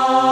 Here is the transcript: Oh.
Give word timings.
Oh. 0.00 0.27